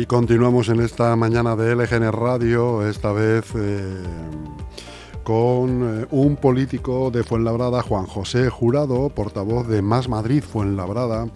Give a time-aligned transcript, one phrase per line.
[0.00, 4.00] Y continuamos en esta mañana de LGN Radio, esta vez eh,
[5.24, 11.26] con eh, un político de Fuenlabrada, Juan José Jurado, portavoz de Más Madrid Fuenlabrada,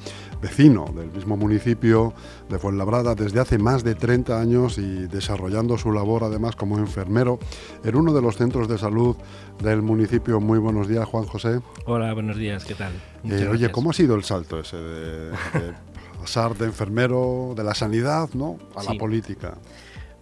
[0.41, 2.15] vecino del mismo municipio
[2.49, 7.41] de Fuenlabrada desde hace más de 30 años y desarrollando su labor además como enfermero
[7.83, 9.17] en uno de los centros de salud
[9.61, 10.39] del municipio.
[10.39, 11.59] Muy buenos días, Juan José.
[11.87, 12.93] Hola, buenos días, ¿qué tal?
[13.25, 15.31] Eh, oye, ¿cómo ha sido el salto ese de,
[16.23, 18.59] pasar de enfermero de la sanidad ¿no?
[18.77, 19.59] a la política?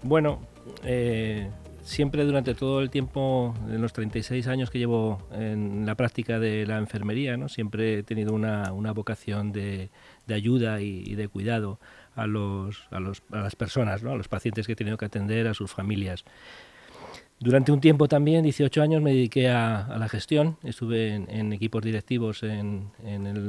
[0.02, 0.40] Bueno,
[0.82, 1.50] eh,
[1.82, 6.66] siempre durante todo el tiempo, de los 36 años que llevo en la práctica de
[6.66, 7.50] la enfermería, ¿no?
[7.50, 9.90] siempre he tenido una, vocación de,
[10.28, 11.78] ayuda y, de cuidado
[12.14, 14.12] a, los, a, los, a las personas, ¿no?
[14.12, 16.24] a los pacientes que he tenido que atender, a sus familias.
[17.40, 20.58] Durante un tiempo también, 18 años, me dediqué a, la gestión.
[20.62, 22.90] Estuve en, equipos directivos en,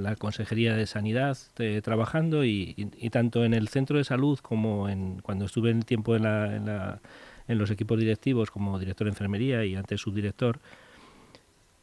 [0.02, 1.38] la Consejería de Sanidad
[1.84, 2.73] trabajando y,
[3.12, 7.02] tanto en el centro de salud como en, cuando estuve en el tiempo en la
[7.52, 10.59] en los equipos directivos como director de enfermería y antes subdirector,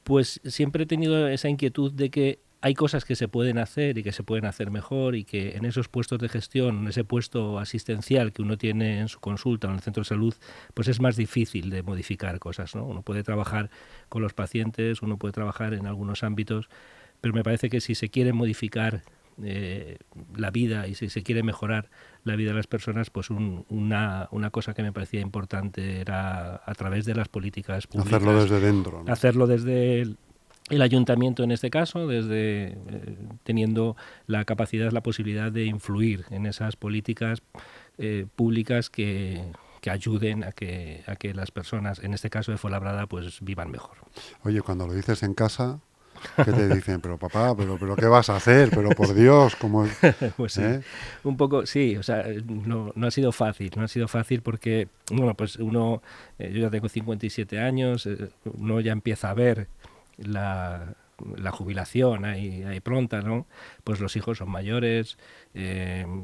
[0.02, 4.02] pues siempre he tenido esa inquietud de que hay cosas que se pueden hacer y
[4.02, 7.58] que se pueden hacer mejor y que en esos puestos de gestión, en ese puesto
[7.58, 10.34] asistencial que uno tiene en su consulta o en el centro de salud,
[10.74, 12.74] pues es más difícil de modificar cosas.
[12.74, 12.84] ¿no?
[12.84, 13.70] Uno puede trabajar
[14.08, 16.68] con los pacientes, uno puede trabajar en algunos ámbitos,
[17.20, 19.02] pero me parece que si se quiere modificar
[19.40, 19.98] eh,
[20.36, 21.90] la vida y si se quiere mejorar
[22.24, 26.74] la vida de las personas, pues una, una, cosa que me parecía importante era a
[26.74, 28.14] través de las políticas públicas.
[28.14, 29.04] Hacerlo desde dentro.
[29.06, 30.16] Hacerlo desde
[30.70, 33.96] el, ayuntamiento en este caso, desde eh, teniendo
[34.26, 37.42] la capacidad, la posibilidad de influir en esas políticas
[37.98, 42.58] eh, públicas que, que ayuden a que, a que las personas, en este caso de
[42.58, 43.96] Fuenlabrada, pues vivan mejor.
[44.44, 45.80] Oye, cuando lo dices en casa,
[46.44, 48.70] que te dicen, pero papá, pero, pero ¿qué vas a hacer?
[48.70, 49.86] Pero por Dios, como...
[50.36, 50.80] pues sí, ¿eh?
[51.24, 54.88] un poco, sí, o sea, no, no, ha sido fácil, no ha sido fácil porque,
[55.10, 56.02] bueno, pues uno,
[56.38, 59.68] eh, yo ya tengo 57 años, eh, uno ya empieza a ver
[60.18, 60.94] la,
[61.36, 63.46] la jubilación ahí, pronta, ¿no?
[63.84, 65.18] Pues los hijos son mayores,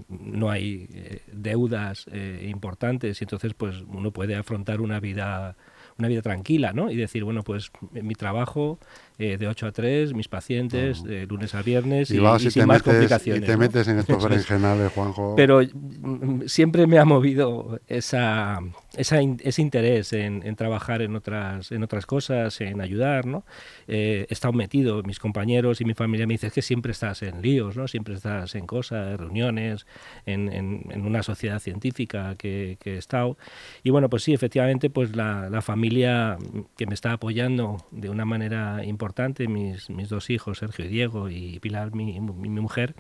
[0.08, 2.06] no hay deudas
[2.42, 5.56] importantes y entonces pues uno puede afrontar una vida
[5.98, 6.90] una vida tranquila, ¿no?
[6.90, 8.78] Y decir, bueno, pues mi trabajo
[9.16, 12.18] eh, de 8 a 3, mis pacientes de lunes a viernes y,
[12.50, 13.44] sin más complicaciones.
[13.44, 15.34] Y te metes en estos berenjenales, Juanjo.
[15.36, 18.58] Pero mm, siempre me ha movido esa,
[18.96, 23.44] ese interés en, trabajar en otras, en otras cosas, en ayudar, ¿no?
[23.86, 27.40] Eh, he estado metido, mis compañeros y mi familia me dicen que siempre estás en
[27.40, 27.86] líos, ¿no?
[27.86, 29.86] Siempre estás en cosas, reuniones,
[30.26, 33.36] en, en, una sociedad científica que, que, he estado.
[33.84, 36.36] Y bueno, pues sí, efectivamente, pues la, la familia
[36.76, 40.88] que me está apoyando de una manera importante importante, mis, mis dos hijos, Sergio y
[40.88, 42.94] Diego, y Pilar, mi, mi, mujer,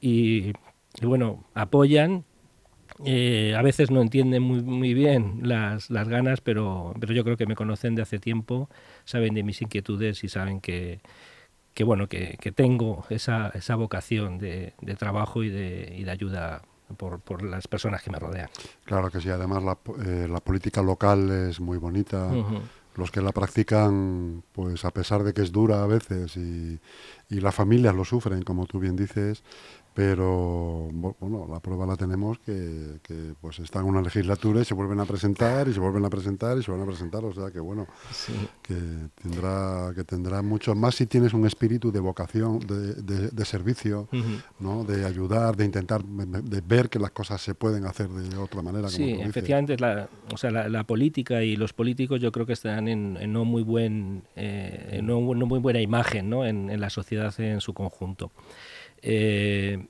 [0.00, 0.52] y,
[1.02, 2.24] bueno, apoyan.
[3.04, 7.36] Eh, a veces no entienden muy, muy bien las, las, ganas, pero, pero yo creo
[7.36, 8.68] que me conocen de hace tiempo,
[9.04, 11.00] saben de mis inquietudes y saben que,
[11.72, 16.10] que bueno, que, que tengo esa, esa vocación de, de trabajo y de, y de
[16.10, 16.62] ayuda
[16.98, 18.50] por, por, las personas que me rodean.
[18.84, 22.30] Claro que sí, además la, eh, la política local es muy bonita
[22.94, 26.80] los que la practican, pues a pesar de que es dura a veces y,
[27.28, 29.42] y las familias lo sufren, como tú bien dices,
[29.94, 30.88] pero
[31.20, 34.98] bueno, la prueba la tenemos que, que, pues están en una legislatura y se vuelven
[34.98, 37.60] a presentar y se vuelven a presentar y se vuelven a presentar, o sea que
[37.60, 37.86] bueno,
[38.62, 38.74] que
[39.22, 44.08] tendrá que tendrá mucho más si tienes un espíritu de vocación, de, de, servicio,
[44.58, 44.82] ¿no?
[44.82, 48.88] de ayudar, de intentar, de ver que las cosas se pueden hacer de otra manera.
[48.88, 53.32] Sí, efectivamente, la, o sea, la, política y los políticos yo creo que están en,
[53.32, 56.44] no muy buen, eh, no, muy buena imagen ¿no?
[56.44, 58.32] en, en la sociedad en su conjunto.
[59.04, 59.86] Eh,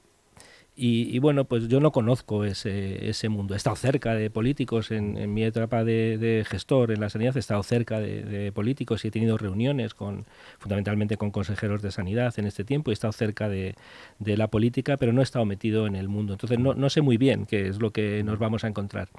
[0.77, 3.55] y, bueno, pues yo no conozco ese, ese, mundo.
[3.55, 7.63] He estado cerca de políticos en, mi etapa de, gestor en la sanidad, he estado
[7.63, 10.25] cerca de, políticos y he tenido reuniones con,
[10.59, 12.91] fundamentalmente con consejeros de sanidad en este tiempo.
[12.91, 13.77] He estado cerca de,
[14.19, 16.33] la política, pero no he estado metido en el mundo.
[16.33, 19.11] Entonces no, no sé muy bien qué es lo que nos vamos a encontrar.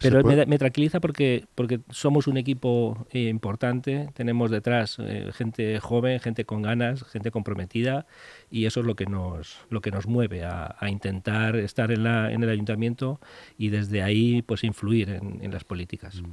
[0.00, 6.18] Pero me, tranquiliza porque, porque somos un equipo eh, importante, tenemos detrás eh, gente joven,
[6.18, 8.06] gente con ganas, gente comprometida
[8.50, 12.32] y eso es lo que nos, lo que nos mueve a, intentar estar en, la,
[12.32, 13.20] en, el ayuntamiento
[13.58, 16.22] y desde ahí pues influir en, las políticas.
[16.22, 16.26] Mm.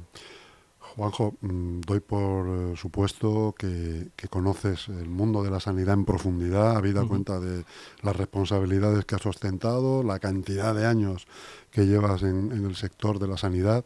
[0.96, 6.76] Juanjo, mm, doy por eh, supuesto que, conoces el mundo de la sanidad en profundidad,
[6.76, 7.64] habida cuenta de
[8.02, 11.26] las responsabilidades que has ostentado, la cantidad de años
[11.70, 13.84] que llevas en, el sector de la sanidad.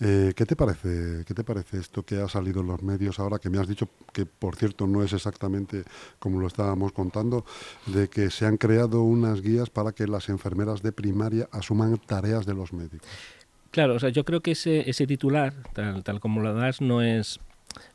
[0.00, 1.24] Eh, ¿Qué te parece?
[1.26, 3.88] ¿Qué te parece esto que ha salido en los medios ahora que me has dicho
[4.12, 5.84] que por cierto no es exactamente
[6.18, 7.44] como lo estábamos contando
[7.86, 12.46] de que se han creado unas guías para que las enfermeras de primaria asuman tareas
[12.46, 13.08] de los médicos?
[13.70, 17.02] Claro, o sea, yo creo que ese, ese titular, tal, tal como lo das, no
[17.02, 17.40] es,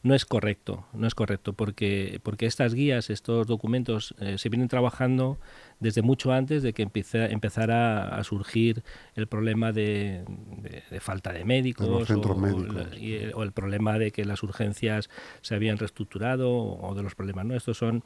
[0.04, 4.68] no es correcto, no es correcto, porque, porque estas guías, estos documentos eh, se vienen
[4.68, 5.38] trabajando
[5.80, 8.84] desde mucho antes de que empiece, empezara a surgir
[9.16, 10.24] el problema de,
[11.00, 15.10] falta de médicos, o, el, problema de que las urgencias
[15.42, 17.46] se habían reestructurado o de los problemas.
[17.46, 17.56] ¿no?
[17.56, 18.04] Estos son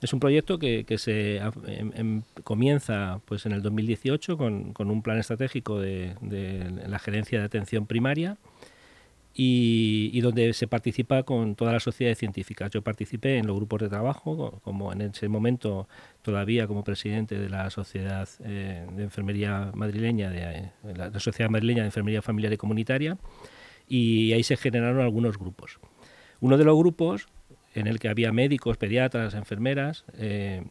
[0.00, 5.02] es un proyecto que, se em, em, comienza pues en el 2018 con, con un
[5.02, 6.14] plan estratégico de,
[6.86, 8.36] la gerencia de atención primaria
[9.38, 12.68] y, donde se participa con toda la sociedad científica.
[12.68, 15.88] Yo participé en los grupos de trabajo, como en ese momento
[16.22, 21.82] todavía como presidente de la Sociedad eh, de Enfermería Madrileña, de, eh, la Sociedad Madrileña
[21.82, 23.18] de Enfermería Familiar y Comunitaria,
[23.86, 25.80] y ahí se generaron algunos grupos.
[26.40, 27.28] Uno de los grupos
[27.76, 30.64] en el que había médicos, pediatras, enfermeras, eh,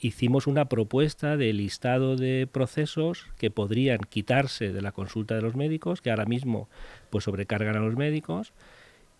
[0.00, 5.56] hicimos una propuesta de listado de procesos que podrían quitarse de la consulta de los
[5.56, 6.68] médicos, que ahora mismo
[7.10, 8.52] pues sobrecargan a los médicos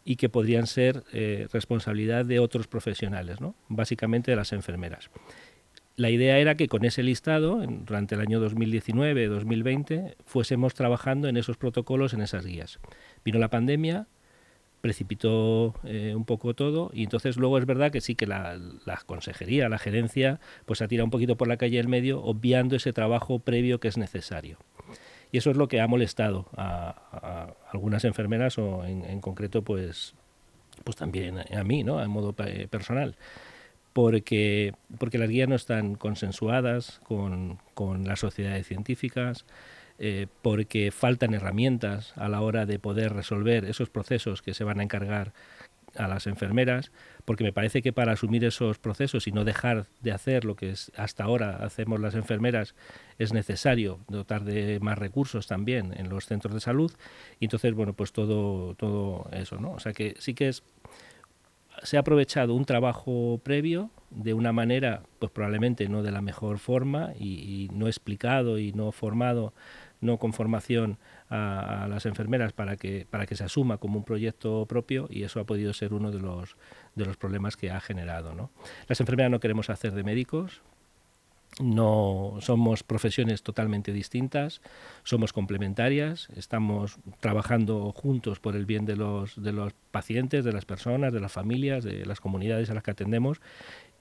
[0.04, 3.56] y que podrían ser eh, responsabilidad de otros profesionales, ¿no?
[3.68, 5.10] básicamente de las enfermeras.
[5.96, 11.56] La idea era que con ese listado, durante el año 2019-2020, fuésemos trabajando en esos
[11.56, 12.78] protocolos, en esas guías.
[13.24, 14.06] Vino la pandemia,
[14.82, 18.60] precipitó eh, un poco todo y entonces luego es verdad que sí que la,
[19.06, 22.92] consejería, la gerencia, pues ha tirado un poquito por la calle del medio, obviando ese
[22.92, 24.58] trabajo previo que es necesario.
[25.30, 30.14] Y eso es lo que ha molestado a, algunas enfermeras o en, concreto pues,
[30.84, 32.02] pues también a mí, ¿no?
[32.02, 33.16] En modo personal.
[33.92, 39.46] Porque, porque las guías no están consensuadas con, con las sociedades científicas,
[40.04, 44.80] eh, porque faltan herramientas a la hora de poder resolver esos procesos que se van
[44.80, 45.32] a encargar
[45.94, 46.90] a las enfermeras,
[47.24, 50.74] porque me parece que para asumir esos procesos y no dejar de hacer lo que
[50.96, 52.74] hasta ahora hacemos las enfermeras,
[53.20, 56.90] es necesario dotar de más recursos también en los centros de salud.
[57.38, 59.70] Y entonces, bueno, pues todo, todo eso, ¿no?
[59.70, 60.64] O sea que sí que es
[61.84, 66.58] se ha aprovechado un trabajo previo de una manera, pues probablemente no de la mejor
[66.58, 69.52] forma y no explicado y no formado
[70.02, 70.98] no con formación
[71.30, 75.40] a, las enfermeras para que, para que se asuma como un proyecto propio y eso
[75.40, 76.56] ha podido ser uno de los,
[76.94, 78.34] de los problemas que ha generado.
[78.34, 78.50] ¿no?
[78.88, 80.60] Las enfermeras no queremos hacer de médicos,
[81.60, 84.62] no somos profesiones totalmente distintas,
[85.04, 90.64] somos complementarias, estamos trabajando juntos por el bien de los, de los pacientes, de las
[90.64, 93.40] personas, de las familias, de las comunidades a las que atendemos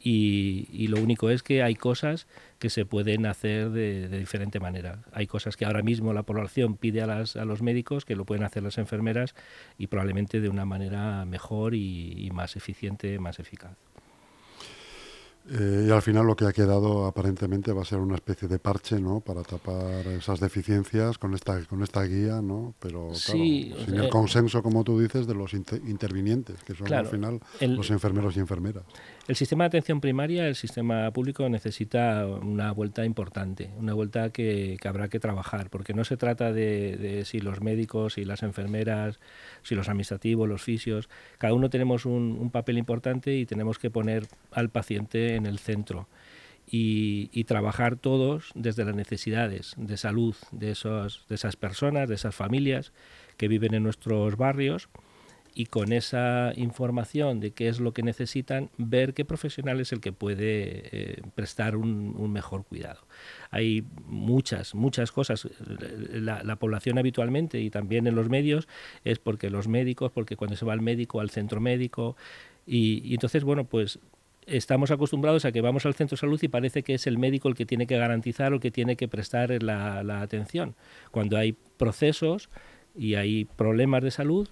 [0.03, 2.27] y, lo único es que hay cosas
[2.59, 4.99] que se pueden hacer de, diferente manera.
[5.11, 8.25] Hay cosas que ahora mismo la población pide a, las, a los médicos que lo
[8.25, 9.35] pueden hacer las enfermeras
[9.77, 13.77] y probablemente de una manera mejor y más eficiente, más eficaz.
[15.49, 18.59] Eh, y al final lo que ha quedado aparentemente va a ser una especie de
[18.59, 19.21] parche, ¿no?
[19.21, 22.75] Para tapar esas deficiencias con esta con esta guía, ¿no?
[22.79, 27.39] Pero claro, sin el consenso, como tú dices, de los intervinientes, que son al final
[27.61, 28.83] los enfermeros y enfermeras.
[29.27, 34.77] El sistema de atención primaria, el sistema público necesita una vuelta importante, una vuelta que,
[34.83, 39.19] habrá que trabajar, porque no se trata de, de si los médicos y las enfermeras
[39.63, 44.27] si los administrativos, los fisios, cada uno tenemos un, papel importante y tenemos que poner
[44.51, 46.07] al paciente en el centro.
[46.73, 52.33] Y, trabajar todos desde las necesidades de salud de, esos, de esas personas, de esas
[52.33, 52.93] familias
[53.35, 54.87] que viven en nuestros barrios
[55.53, 59.99] y con esa información de qué es lo que necesitan, ver qué profesional es el
[59.99, 60.39] que puede
[60.91, 63.01] eh, prestar un, mejor cuidado.
[63.49, 65.47] Hay muchas, muchas cosas.
[66.13, 68.67] La, población habitualmente y también en los medios
[69.03, 72.15] es porque los médicos, porque cuando se va al médico, al centro médico,
[72.65, 73.99] y, entonces, bueno, pues
[74.57, 77.49] estamos acostumbrados a que vamos al centro de salud y parece que es el médico
[77.49, 80.75] el que tiene que garantizar o que tiene que prestar la, la atención.
[81.11, 82.49] Cuando hay procesos
[82.95, 84.49] y hay problemas de salud,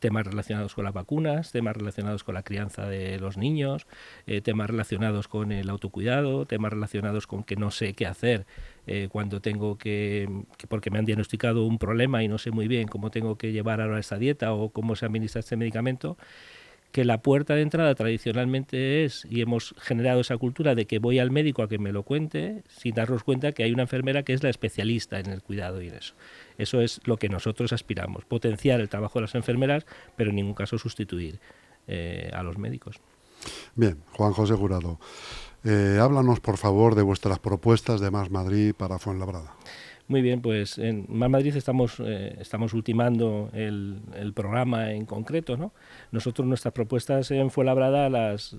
[0.00, 3.86] temas relacionados con las vacunas, temas relacionados con la crianza de los niños,
[4.26, 8.46] eh, temas relacionados con el autocuidado, temas relacionados con que no sé qué hacer
[8.86, 10.28] eh, cuando tengo que,
[10.68, 13.80] porque me han diagnosticado un problema y no sé muy bien cómo tengo que llevar
[13.80, 16.16] ahora esta dieta o cómo se administra este medicamento
[16.94, 21.18] que la puerta de entrada tradicionalmente es, y hemos generado esa cultura de que voy
[21.18, 24.32] al médico a que me lo cuente, sin darnos cuenta que hay una enfermera que
[24.32, 26.14] es la especialista en el cuidado y en eso.
[26.56, 30.54] Eso es lo que nosotros aspiramos, potenciar el trabajo de las enfermeras, pero en ningún
[30.54, 31.40] caso sustituir
[31.88, 33.00] eh, a los médicos.
[33.74, 35.00] Bien, Juan José Jurado,
[35.64, 39.56] eh, háblanos por favor de vuestras propuestas de Más Madrid para Fuenlabrada.
[40.06, 44.02] Muy bien, pues en Más Madrid estamos, eh, estamos ultimando el,
[44.34, 45.56] programa en concreto.
[45.56, 45.72] ¿no?
[46.12, 48.54] Nosotros nuestras propuestas en Fuenlabrada las,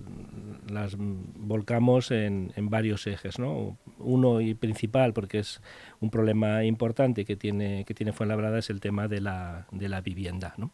[0.98, 3.38] volcamos en, en, varios ejes.
[3.38, 3.78] ¿no?
[3.98, 5.60] Uno y principal, porque es
[6.00, 10.00] un problema importante que tiene, que tiene Fuenlabrada, es el tema de la, de la
[10.00, 10.52] vivienda.
[10.56, 10.72] ¿no?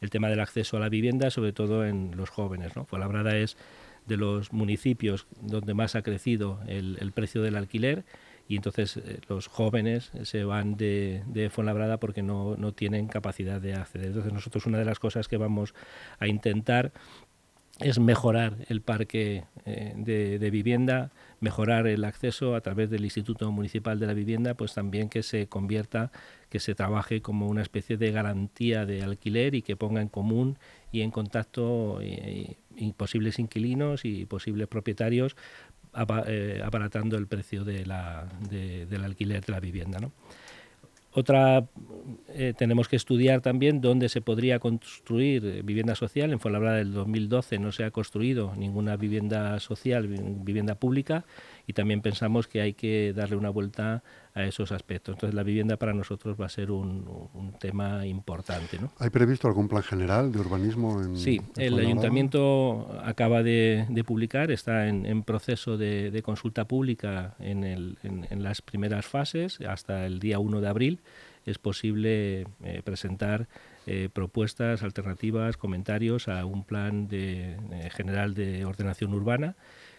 [0.00, 2.76] El tema del acceso a la vivienda, sobre todo en los jóvenes.
[2.76, 2.86] ¿no?
[2.86, 3.58] Fuenlabrada es
[4.06, 8.04] de los municipios donde más ha crecido el, el precio del alquiler
[8.48, 13.60] y entonces eh, los jóvenes se van de, de Fuenlabrada porque no, no tienen capacidad
[13.60, 14.08] de acceder.
[14.08, 15.74] Entonces nosotros una de las cosas que vamos
[16.18, 16.92] a intentar
[17.80, 21.10] es mejorar el parque eh, de, vivienda,
[21.40, 25.48] mejorar el acceso a través del Instituto Municipal de la Vivienda, pues también que se
[25.48, 26.12] convierta,
[26.50, 30.56] que se trabaje como una especie de garantía de alquiler y que ponga en común
[30.92, 31.98] y en contacto
[32.96, 39.60] posibles inquilinos y posibles propietarios eh, abaratando el precio de la, del alquiler de la
[39.60, 39.98] vivienda.
[40.00, 40.12] ¿no?
[41.16, 41.64] Otra,
[42.30, 46.32] eh, tenemos que estudiar también dónde se podría construir eh, vivienda social.
[46.32, 51.24] En Fuenlabrada del 2012 no se ha construido ninguna vivienda social, vivienda pública,
[51.66, 54.02] y también pensamos que hay que darle una vuelta
[54.34, 55.14] a esos aspectos.
[55.14, 58.78] Entonces la vivienda para nosotros va a ser un, tema importante.
[58.78, 58.90] ¿no?
[58.98, 61.00] ¿Hay previsto algún plan general de urbanismo?
[61.00, 67.98] En, sí, el ayuntamiento acaba de, publicar, está en, proceso de, consulta pública en, el,
[68.02, 71.00] en, las primeras fases, hasta el día 1 de abril
[71.46, 73.48] es posible eh, presentar
[73.86, 79.56] eh, propuestas, alternativas, comentarios a un plan de, eh, general de ordenación urbana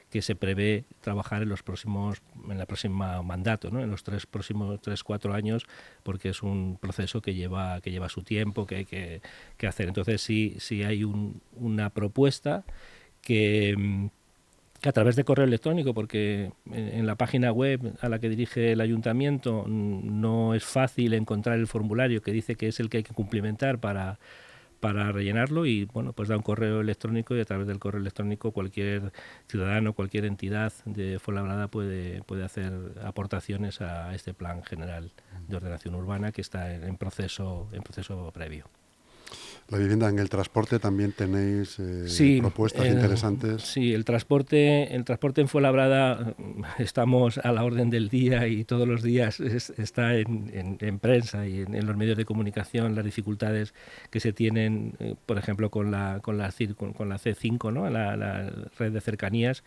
[0.10, 3.82] que se prevé trabajar en los próximos en la próxima mandato ¿no?
[3.82, 5.66] en los tres próximos tres cuatro años
[6.04, 9.22] porque es un proceso que lleva que lleva su tiempo que hay que,
[9.58, 12.64] que hacer entonces sí sí hay un, una propuesta
[13.22, 14.10] que,
[14.80, 18.72] que a través de correo electrónico porque en la página web a la que dirige
[18.72, 23.04] el ayuntamiento no es fácil encontrar el formulario que dice que es el que hay
[23.04, 24.20] que cumplimentar para
[24.80, 28.52] para rellenarlo y bueno pues da un correo electrónico y a través del correo electrónico
[28.52, 29.12] cualquier
[29.48, 35.14] ciudadano cualquier entidad de Fuenlabrada puede puede hacer aportaciones a este plan general
[35.48, 38.70] de ordenación urbana que está en proceso en proceso previo
[39.68, 43.64] la vivienda en el transporte también tenéis eh, propuestas interesantes.
[43.64, 46.36] Sí, el transporte, el transporte en Fuenlabrada
[46.78, 51.86] estamos a la orden del día y todos los días está en, prensa y en,
[51.86, 53.74] los medios de comunicación las dificultades
[54.12, 57.90] que se tienen, eh, por ejemplo, con la con la, con, la C5, ¿no?
[57.90, 59.64] la, red de cercanías,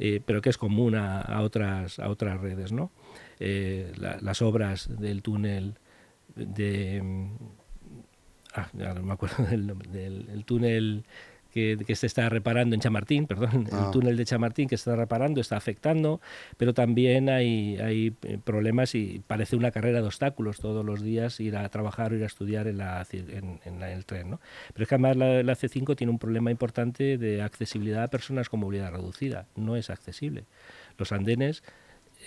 [0.00, 2.90] eh, pero que es común a, otras a otras redes, ¿no?
[3.38, 5.78] las obras del túnel
[6.34, 7.28] de
[8.54, 11.04] ah, ya no me acuerdo del, túnel
[11.52, 13.90] que, se está reparando en Chamartín, perdón, el ah.
[13.92, 16.20] túnel de Chamartín que se está reparando está afectando,
[16.56, 21.40] pero también hay, hay eh, problemas y parece una carrera de obstáculos todos los días
[21.40, 24.30] ir a trabajar o ir a estudiar en, la, en, el tren.
[24.30, 24.40] ¿no?
[24.72, 28.48] Pero es que además la, la, C5 tiene un problema importante de accesibilidad a personas
[28.48, 30.44] con movilidad reducida, no es accesible.
[30.96, 31.64] Los andenes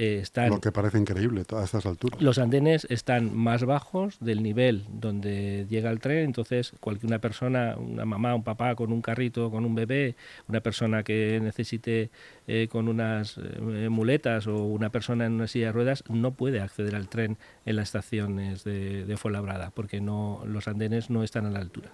[0.02, 0.50] eh, están...
[0.50, 2.20] Lo que parece increíble a estas alturas.
[2.20, 7.76] Los andenes están más bajos del nivel donde llega el tren, entonces cualquier una persona,
[7.78, 10.16] una mamá, un papá con un carrito, con un bebé,
[10.48, 12.10] una persona que necesite
[12.48, 16.62] eh, con unas eh, muletas o una persona en una silla de ruedas no puede
[16.62, 21.46] acceder al tren en las estaciones de, de Fuenlabrada porque no, los andenes no están
[21.46, 21.92] a la altura.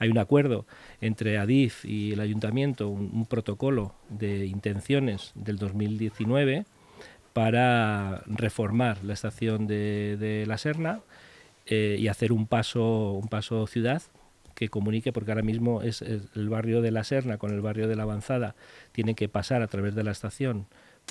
[0.00, 0.66] Hay un acuerdo
[1.00, 6.64] entre ADIF y el ayuntamiento, un protocolo de intenciones del 2019
[7.34, 11.00] para reformar la estación de, La Serna
[11.66, 14.02] eh, y hacer un paso, un paso ciudad
[14.54, 17.96] que comunique, porque ahora mismo es, el barrio de La Serna con el barrio de
[17.96, 18.54] la Avanzada,
[18.92, 20.66] tiene que pasar a través de la estación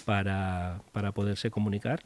[0.05, 0.79] para,
[1.13, 2.01] poderse comunicar,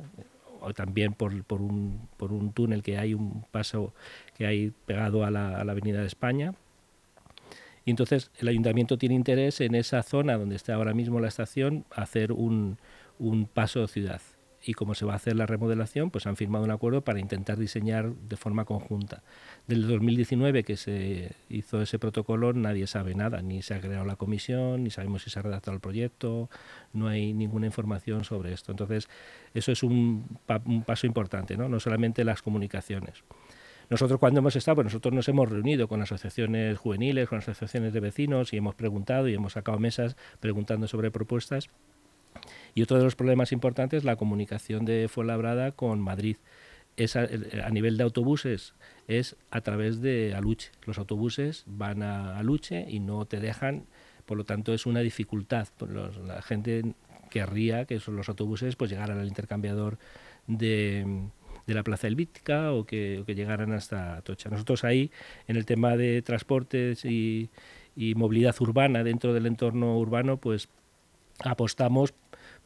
[0.61, 3.93] o también por, por, un, por un túnel que hay, un paso
[4.35, 6.55] que hay pegado a la, a la Avenida de España.
[7.85, 11.85] Y entonces el ayuntamiento tiene interés en esa zona donde está ahora mismo la estación,
[11.91, 12.79] hacer un,
[13.19, 14.21] un paso ciudad.
[14.65, 17.57] Y como se va a hacer la remodelación, pues han firmado un acuerdo para intentar
[17.57, 19.23] diseñar de forma conjunta.
[19.67, 24.15] Del 2019 que se hizo ese protocolo nadie sabe nada, ni se ha creado la
[24.15, 26.49] comisión, ni sabemos si se ha redactado el proyecto,
[26.91, 28.71] no hay ninguna información sobre esto.
[28.71, 29.07] Entonces,
[29.53, 30.39] eso es un,
[30.85, 31.69] paso importante, ¿no?
[31.69, 33.23] no solamente las comunicaciones.
[33.89, 38.01] Nosotros cuando hemos estado, pues nosotros nos hemos reunido con asociaciones juveniles, con asociaciones de
[38.01, 41.69] vecinos y hemos preguntado y hemos sacado mesas preguntando sobre propuestas
[42.75, 46.37] y otro de los problemas importantes es la comunicación de Fuenlabrada con Madrid.
[46.95, 47.27] es a,
[47.71, 48.73] nivel de autobuses
[49.07, 50.71] es a través de Aluche.
[50.85, 53.85] Los autobuses van a Aluche y no te dejan,
[54.25, 55.67] por lo tanto es una dificultad.
[56.25, 56.95] la gente
[57.29, 59.97] querría que son los autobuses pues llegaran al intercambiador
[60.47, 61.29] de,
[61.67, 64.49] la Plaza Elvítica o que, llegaran hasta Tocha.
[64.49, 65.11] Nosotros ahí,
[65.47, 67.49] en el tema de transportes y,
[67.95, 70.69] y movilidad urbana dentro del entorno urbano, pues
[71.43, 72.13] apostamos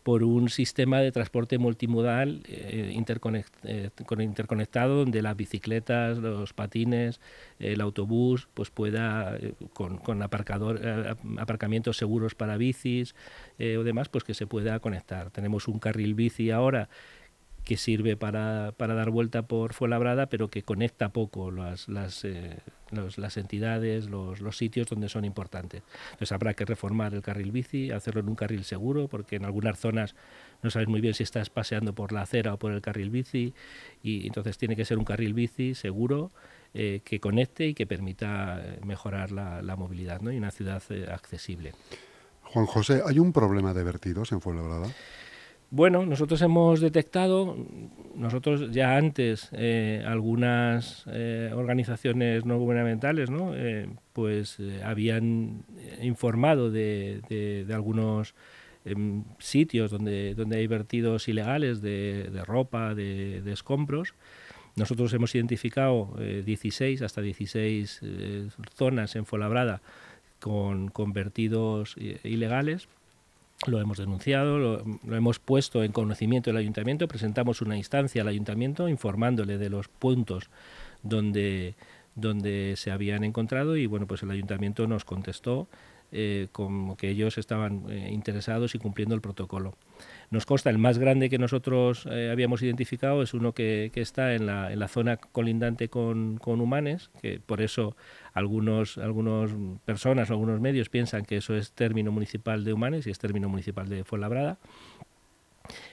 [0.03, 7.19] por un sistema de transporte multimodal eh, eh interconectado donde las bicicletas, los patines,
[7.59, 13.15] el autobús, pues pueda eh, con, con aparcador, eh, aparcamientos seguros para bicis
[13.59, 15.29] o demás, pues que se pueda conectar.
[15.29, 16.89] Tenemos un carril bici ahora
[17.63, 22.57] que sirve para, para, dar vuelta por Fuenlabrada, pero que conecta poco las, las, eh,
[22.91, 25.83] las entidades, los, los, sitios donde son importantes.
[26.11, 29.79] Entonces habrá que reformar el carril bici, hacerlo en un carril seguro, porque en algunas
[29.79, 30.15] zonas
[30.63, 33.53] no sabes muy bien si estás paseando por la acera o por el carril bici,
[34.01, 36.31] y entonces tiene que ser un carril bici seguro.
[36.73, 40.31] Eh, que conecte y que permita eh, mejorar la, la movilidad ¿no?
[40.31, 41.73] y una ciudad accesible.
[42.43, 44.87] Juan José, ¿hay un problema de vertidos en Fuenlabrada?
[45.73, 47.55] Bueno, nosotros hemos detectado,
[48.13, 53.55] nosotros ya antes, eh, algunas eh, organizaciones no gubernamentales, ¿no?
[53.55, 55.63] Eh, pues habían
[56.01, 58.35] informado de, algunos
[58.83, 64.13] em, sitios donde, donde hay vertidos ilegales de, ropa, de, escombros.
[64.75, 68.01] Nosotros hemos identificado 16, hasta 16
[68.75, 69.81] zonas en Folabrada
[70.41, 72.89] con, con vertidos ilegales
[73.67, 78.89] lo hemos denunciado, lo, hemos puesto en conocimiento del ayuntamiento, presentamos una instancia al ayuntamiento
[78.89, 80.49] informándole de los puntos
[81.03, 81.75] donde,
[82.15, 85.67] donde se habían encontrado y bueno, pues el ayuntamiento nos contestó
[86.11, 89.75] eh, como que ellos estaban eh, interesados y cumpliendo el protocolo.
[90.29, 94.45] Nos consta, el más grande que nosotros eh, habíamos identificado es uno que, está en
[94.45, 97.95] la, zona colindante con, Humanes, que por eso
[98.33, 99.51] algunos, algunos
[99.85, 103.47] personas o algunos medios piensan que eso es término municipal de Humanes y es término
[103.47, 104.59] municipal de Fuenlabrada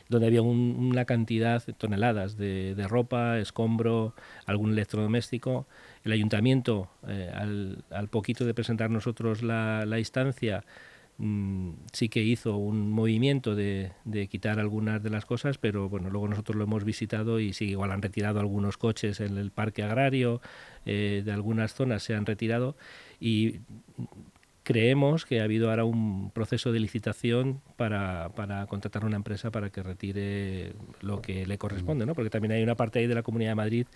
[0.08, 4.14] donde había una cantidad de toneladas de, ropa, escombro,
[4.46, 5.66] algún electrodoméstico.
[6.04, 10.64] El ayuntamiento, eh, al, al, poquito de presentar nosotros la, instancia,
[11.20, 13.90] Mm, sí que hizo un movimiento de,
[14.30, 17.90] quitar algunas de las cosas, pero bueno, luego nosotros lo hemos visitado y sí, igual
[17.90, 20.40] han retirado algunos coches en el parque agrario,
[20.86, 22.76] eh, de algunas zonas se han retirado
[23.20, 23.60] y
[24.68, 29.70] creemos que ha habido ahora un proceso de licitación para, para contratar una empresa para
[29.70, 32.14] que retire lo que le corresponde, ¿no?
[32.14, 33.86] porque también hay una parte ahí de la Comunidad de Madrid,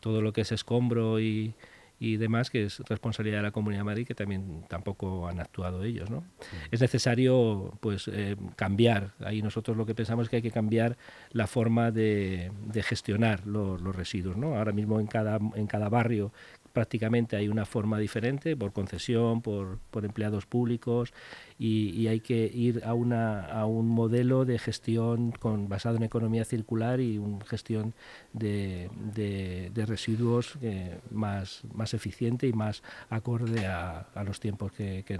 [0.00, 1.54] todo lo que es escombro y
[2.00, 5.82] y demás, que es responsabilidad de la Comunidad de Madrid, que también tampoco han actuado
[5.84, 6.10] ellos.
[6.10, 6.24] ¿no?
[6.70, 10.96] Es necesario pues eh, cambiar, ahí nosotros lo que pensamos es que hay que cambiar
[11.32, 14.36] la forma de, de gestionar los, los residuos.
[14.36, 14.56] ¿no?
[14.56, 16.32] Ahora mismo en cada, en cada barrio
[16.72, 21.12] prácticamente hay una forma diferente por concesión, por, por empleados públicos
[21.58, 26.44] y, hay que ir a, una, a un modelo de gestión con, basado en economía
[26.44, 27.94] circular y una gestión
[28.32, 35.04] de, de, residuos eh, más, más eficiente y más acorde a, a los tiempos que,
[35.04, 35.18] que,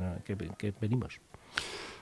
[0.57, 1.21] que venimos.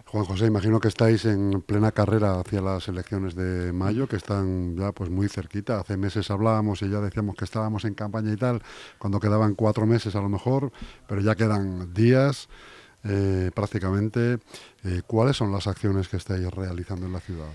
[0.09, 4.77] Juan José, imagino que estáis en plena carrera hacia las elecciones de mayo, que están
[4.77, 5.81] ya pues muy cerquita.
[5.81, 8.62] Hace meses hablábamos y ya decíamos que estábamos en campaña y tal,
[8.99, 10.71] cuando quedaban cuatro meses a lo mejor,
[11.09, 12.49] pero ya quedan días
[13.03, 14.38] eh, prácticamente.
[14.85, 17.51] Eh, ¿Cuáles son las acciones que estáis realizando en la ciudad?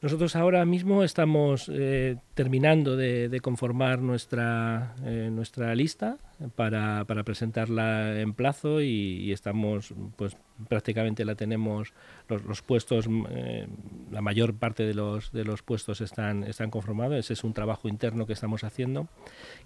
[0.00, 4.94] Nosotros ahora mismo estamos eh, terminando de, conformar nuestra,
[5.30, 6.16] nuestra lista
[6.56, 10.36] para, para, presentarla en plazo y, y, estamos pues
[10.68, 11.92] prácticamente la tenemos,
[12.28, 13.66] los, los puestos, eh,
[14.10, 17.88] la mayor parte de los, de los puestos están, están conformados, ese es un trabajo
[17.88, 19.08] interno que estamos haciendo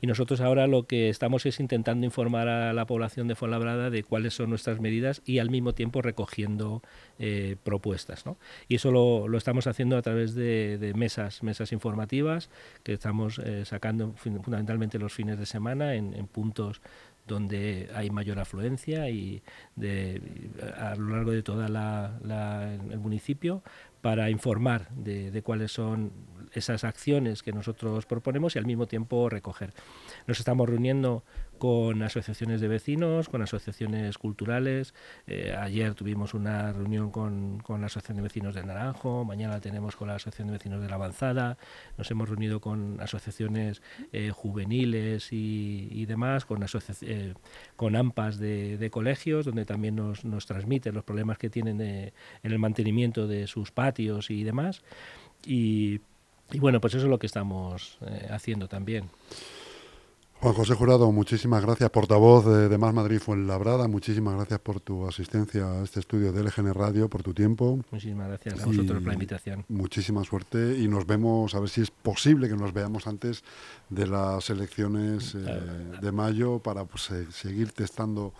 [0.00, 4.02] y nosotros ahora lo que estamos es intentando informar a la población de Fuenlabrada de
[4.02, 6.82] cuáles son nuestras medidas y al mismo tiempo recogiendo
[7.18, 8.24] eh, propuestas.
[8.24, 8.38] ¿no?
[8.68, 12.48] Y eso lo, lo, estamos haciendo a través de, de mesas, mesas informativas
[12.82, 16.57] que estamos eh, sacando fundamentalmente los fines de semana en, en puntos
[17.28, 19.42] donde hay mayor afluencia y
[20.76, 23.62] a lo largo de todo el municipio
[24.00, 26.12] para informar de, cuáles son
[26.52, 29.74] esas acciones que nosotros proponemos y al mismo tiempo recoger.
[30.26, 31.24] Nos estamos reuniendo
[31.58, 34.94] con asociaciones de vecinos, con asociaciones culturales.
[35.26, 39.96] Eh, ayer tuvimos una reunión con, con, la Asociación de Vecinos de Naranjo, mañana tenemos
[39.96, 41.58] con la Asociación de Vecinos de La Avanzada,
[41.96, 46.64] nos hemos reunido con asociaciones eh, juveniles y, demás, con,
[47.02, 47.34] eh,
[47.76, 52.52] con AMPAs de, colegios, donde también nos, nos transmiten los problemas que tienen de, en
[52.52, 54.82] el mantenimiento de sus patios y demás.
[55.44, 56.00] Y
[56.56, 59.10] bueno, pues eso es lo que estamos eh, haciendo también.
[60.40, 65.66] Juan José Jurado, muchísimas gracias, portavoz de, Más Madrid Fuenlabrada, muchísimas gracias por tu asistencia
[65.66, 67.80] a este estudio de LGN Radio, por tu tiempo.
[67.90, 69.64] Muchísimas gracias a vosotros por la invitación.
[69.68, 73.42] Muchísima suerte y nos vemos, a ver si es posible que nos veamos antes
[73.88, 75.38] de las elecciones eh,
[76.00, 78.32] de mayo para pues, seguir testando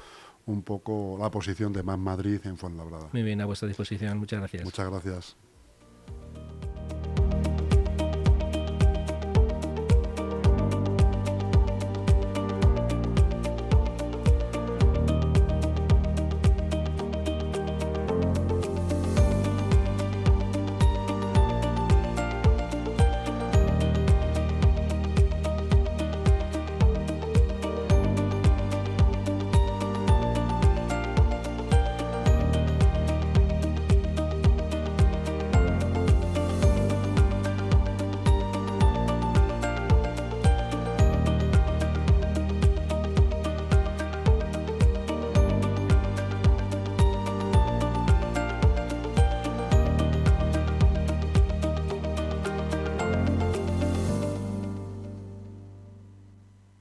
[0.46, 3.08] un poco la posición de Más Madrid en Fuenlabrada.
[3.12, 4.64] Muy bien, a vuestra disposición, muchas gracias.
[4.64, 5.36] Muchas gracias.